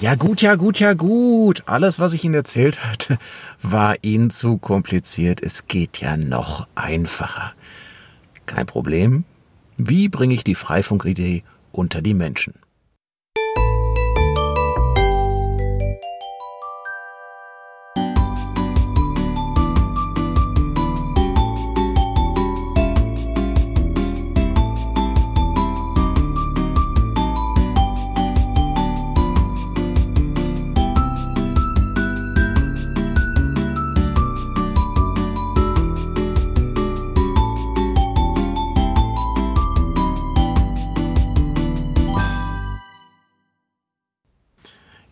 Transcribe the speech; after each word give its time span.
Ja 0.00 0.16
gut, 0.16 0.42
ja 0.42 0.56
gut, 0.56 0.80
ja 0.80 0.92
gut. 0.92 1.62
Alles, 1.66 1.98
was 1.98 2.14
ich 2.14 2.24
Ihnen 2.24 2.34
erzählt 2.34 2.84
hatte, 2.84 3.18
war 3.62 3.96
Ihnen 4.02 4.30
zu 4.30 4.58
kompliziert. 4.58 5.40
Es 5.42 5.66
geht 5.68 5.98
ja 5.98 6.16
noch 6.16 6.66
einfacher. 6.74 7.52
Kein 8.44 8.66
Problem. 8.66 9.24
Wie 9.76 10.08
bringe 10.08 10.34
ich 10.34 10.44
die 10.44 10.56
Freifunkidee 10.56 11.42
unter 11.72 12.02
die 12.02 12.14
Menschen? 12.14 12.54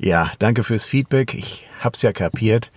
Ja, 0.02 0.32
danke 0.40 0.64
fürs 0.64 0.84
Feedback. 0.84 1.32
Ich 1.32 1.64
hab's 1.78 2.02
ja 2.02 2.12
kapiert. 2.12 2.72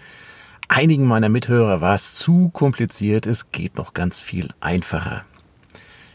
Einigen 0.68 1.08
meiner 1.08 1.28
Mithörer 1.28 1.82
war 1.82 1.96
es 1.96 2.14
zu 2.14 2.50
kompliziert. 2.50 3.26
Es 3.26 3.52
geht 3.52 3.78
noch 3.78 3.96
ganz 3.96 4.22
viel 4.22 4.50
einfacher. 4.60 5.26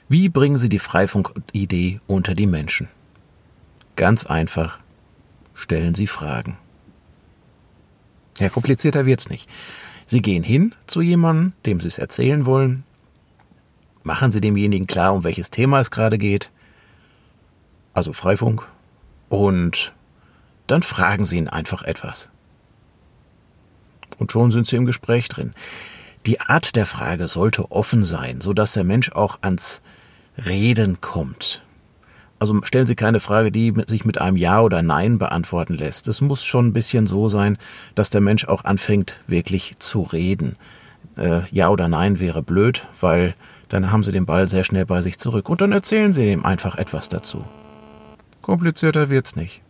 Wie 0.08 0.28
bringen 0.28 0.56
Sie 0.56 0.68
die 0.68 0.78
Freifunk-Idee 0.78 1.98
unter 2.06 2.34
die 2.34 2.46
Menschen? 2.46 2.86
Ganz 3.96 4.24
einfach. 4.26 4.78
Stellen 5.52 5.96
Sie 5.96 6.06
Fragen. 6.06 6.58
Ja, 8.38 8.48
komplizierter 8.48 9.04
wird's 9.04 9.28
nicht. 9.28 9.50
Sie 10.06 10.22
gehen 10.22 10.44
hin 10.44 10.76
zu 10.86 11.00
jemandem, 11.00 11.54
dem 11.66 11.80
Sie 11.80 11.88
es 11.88 11.98
erzählen 11.98 12.46
wollen. 12.46 12.84
Machen 14.04 14.30
Sie 14.30 14.40
demjenigen 14.40 14.86
klar, 14.86 15.12
um 15.12 15.24
welches 15.24 15.50
Thema 15.50 15.80
es 15.80 15.90
gerade 15.90 16.18
geht. 16.18 16.52
Also 17.94 18.12
Freifunk. 18.12 18.68
Und 19.28 19.92
dann 20.70 20.82
fragen 20.82 21.26
Sie 21.26 21.36
ihn 21.36 21.48
einfach 21.48 21.82
etwas. 21.82 22.30
Und 24.18 24.32
schon 24.32 24.50
sind 24.50 24.66
Sie 24.66 24.76
im 24.76 24.86
Gespräch 24.86 25.28
drin. 25.28 25.54
Die 26.26 26.40
Art 26.40 26.76
der 26.76 26.86
Frage 26.86 27.28
sollte 27.28 27.72
offen 27.72 28.04
sein, 28.04 28.40
so 28.40 28.52
dass 28.52 28.72
der 28.74 28.84
Mensch 28.84 29.12
auch 29.12 29.38
ans 29.42 29.80
Reden 30.36 31.00
kommt. 31.00 31.62
Also 32.38 32.58
stellen 32.64 32.86
Sie 32.86 32.94
keine 32.94 33.20
Frage, 33.20 33.50
die 33.50 33.74
sich 33.86 34.04
mit 34.04 34.20
einem 34.20 34.36
Ja 34.36 34.60
oder 34.60 34.82
Nein 34.82 35.18
beantworten 35.18 35.74
lässt. 35.74 36.08
Es 36.08 36.20
muss 36.20 36.44
schon 36.44 36.68
ein 36.68 36.72
bisschen 36.72 37.06
so 37.06 37.28
sein, 37.28 37.58
dass 37.94 38.10
der 38.10 38.20
Mensch 38.20 38.46
auch 38.46 38.64
anfängt, 38.64 39.16
wirklich 39.26 39.76
zu 39.78 40.02
reden. 40.02 40.56
Äh, 41.16 41.42
ja 41.50 41.68
oder 41.68 41.88
Nein 41.88 42.20
wäre 42.20 42.42
blöd, 42.42 42.86
weil 43.00 43.34
dann 43.68 43.90
haben 43.90 44.04
Sie 44.04 44.12
den 44.12 44.26
Ball 44.26 44.48
sehr 44.48 44.64
schnell 44.64 44.86
bei 44.86 45.02
sich 45.02 45.18
zurück 45.18 45.48
und 45.48 45.60
dann 45.60 45.72
erzählen 45.72 46.12
Sie 46.12 46.30
ihm 46.30 46.44
einfach 46.44 46.76
etwas 46.76 47.08
dazu. 47.08 47.44
Komplizierter 48.40 49.10
wird's 49.10 49.36
nicht. 49.36 49.62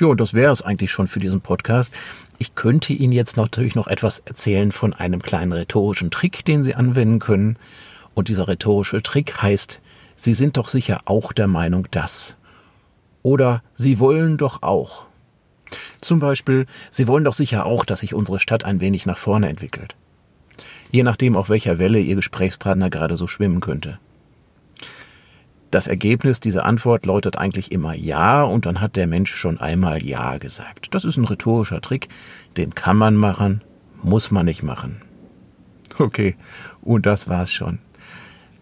Ja, 0.00 0.08
und 0.08 0.20
das 0.20 0.34
wäre 0.34 0.52
es 0.52 0.62
eigentlich 0.62 0.90
schon 0.90 1.06
für 1.06 1.20
diesen 1.20 1.40
Podcast. 1.40 1.94
Ich 2.38 2.54
könnte 2.54 2.92
Ihnen 2.92 3.12
jetzt 3.12 3.36
natürlich 3.36 3.74
noch 3.74 3.86
etwas 3.86 4.20
erzählen 4.20 4.72
von 4.72 4.92
einem 4.92 5.22
kleinen 5.22 5.52
rhetorischen 5.52 6.10
Trick, 6.10 6.44
den 6.44 6.64
Sie 6.64 6.74
anwenden 6.74 7.20
können. 7.20 7.58
Und 8.14 8.28
dieser 8.28 8.48
rhetorische 8.48 9.02
Trick 9.02 9.40
heißt, 9.40 9.80
Sie 10.16 10.34
sind 10.34 10.56
doch 10.56 10.68
sicher 10.68 11.00
auch 11.04 11.32
der 11.32 11.46
Meinung, 11.46 11.88
dass. 11.90 12.36
Oder 13.22 13.62
Sie 13.74 13.98
wollen 13.98 14.36
doch 14.36 14.62
auch. 14.62 15.06
Zum 16.00 16.18
Beispiel, 16.18 16.66
Sie 16.90 17.08
wollen 17.08 17.24
doch 17.24 17.34
sicher 17.34 17.66
auch, 17.66 17.84
dass 17.84 18.00
sich 18.00 18.14
unsere 18.14 18.38
Stadt 18.38 18.64
ein 18.64 18.80
wenig 18.80 19.06
nach 19.06 19.16
vorne 19.16 19.48
entwickelt. 19.48 19.96
Je 20.90 21.02
nachdem, 21.02 21.36
auf 21.36 21.48
welcher 21.48 21.78
Welle 21.78 21.98
Ihr 22.00 22.16
Gesprächspartner 22.16 22.90
gerade 22.90 23.16
so 23.16 23.26
schwimmen 23.26 23.60
könnte. 23.60 23.98
Das 25.74 25.88
Ergebnis 25.88 26.38
dieser 26.38 26.66
Antwort 26.66 27.04
lautet 27.04 27.36
eigentlich 27.36 27.72
immer 27.72 27.96
Ja 27.96 28.44
und 28.44 28.64
dann 28.64 28.80
hat 28.80 28.94
der 28.94 29.08
Mensch 29.08 29.34
schon 29.34 29.58
einmal 29.58 30.04
Ja 30.04 30.38
gesagt. 30.38 30.94
Das 30.94 31.04
ist 31.04 31.16
ein 31.16 31.24
rhetorischer 31.24 31.80
Trick, 31.80 32.06
den 32.56 32.76
kann 32.76 32.96
man 32.96 33.16
machen, 33.16 33.60
muss 34.00 34.30
man 34.30 34.46
nicht 34.46 34.62
machen. 34.62 35.02
Okay, 35.98 36.36
und 36.80 37.06
das 37.06 37.28
war's 37.28 37.52
schon. 37.52 37.80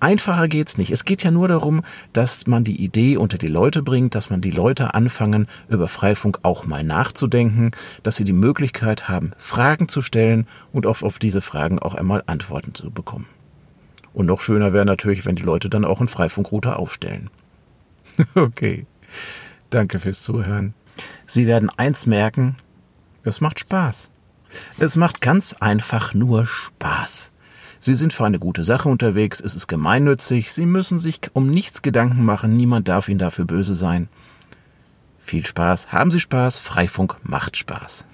Einfacher 0.00 0.48
geht's 0.48 0.78
nicht. 0.78 0.90
Es 0.90 1.04
geht 1.04 1.22
ja 1.22 1.30
nur 1.30 1.48
darum, 1.48 1.82
dass 2.14 2.46
man 2.46 2.64
die 2.64 2.82
Idee 2.82 3.18
unter 3.18 3.36
die 3.36 3.46
Leute 3.46 3.82
bringt, 3.82 4.14
dass 4.14 4.30
man 4.30 4.40
die 4.40 4.50
Leute 4.50 4.94
anfangen, 4.94 5.48
über 5.68 5.88
Freifunk 5.88 6.38
auch 6.44 6.64
mal 6.64 6.82
nachzudenken, 6.82 7.72
dass 8.02 8.16
sie 8.16 8.24
die 8.24 8.32
Möglichkeit 8.32 9.10
haben, 9.10 9.32
Fragen 9.36 9.86
zu 9.86 10.00
stellen 10.00 10.46
und 10.72 10.86
auf, 10.86 11.02
auf 11.02 11.18
diese 11.18 11.42
Fragen 11.42 11.78
auch 11.78 11.94
einmal 11.94 12.22
Antworten 12.24 12.74
zu 12.74 12.90
bekommen. 12.90 13.26
Und 14.14 14.26
noch 14.26 14.40
schöner 14.40 14.72
wäre 14.72 14.84
natürlich, 14.84 15.24
wenn 15.24 15.36
die 15.36 15.42
Leute 15.42 15.70
dann 15.70 15.84
auch 15.84 16.00
einen 16.00 16.08
Freifunkrouter 16.08 16.78
aufstellen. 16.78 17.30
okay. 18.34 18.86
Danke 19.70 19.98
fürs 19.98 20.22
Zuhören. 20.22 20.74
Sie 21.26 21.46
werden 21.46 21.70
eins 21.70 22.06
merken, 22.06 22.56
es 23.22 23.40
macht 23.40 23.60
Spaß. 23.60 24.10
Es 24.78 24.96
macht 24.96 25.20
ganz 25.20 25.54
einfach 25.54 26.12
nur 26.12 26.46
Spaß. 26.46 27.32
Sie 27.80 27.94
sind 27.94 28.12
für 28.12 28.24
eine 28.24 28.38
gute 28.38 28.62
Sache 28.62 28.88
unterwegs, 28.88 29.40
es 29.40 29.54
ist 29.54 29.66
gemeinnützig, 29.66 30.52
Sie 30.52 30.66
müssen 30.66 30.98
sich 30.98 31.20
um 31.32 31.50
nichts 31.50 31.82
Gedanken 31.82 32.24
machen, 32.24 32.52
niemand 32.52 32.86
darf 32.86 33.08
Ihnen 33.08 33.18
dafür 33.18 33.44
böse 33.44 33.74
sein. 33.74 34.08
Viel 35.18 35.44
Spaß, 35.44 35.90
haben 35.90 36.10
Sie 36.10 36.20
Spaß, 36.20 36.58
Freifunk 36.58 37.16
macht 37.22 37.56
Spaß. 37.56 38.06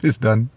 Bis 0.00 0.18
dann. 0.18 0.50